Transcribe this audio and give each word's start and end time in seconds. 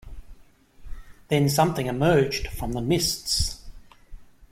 Then 1.27 1.47
something 1.47 1.85
emerged 1.85 2.47
from 2.47 2.71
the 2.71 2.81
mists. 2.81 3.63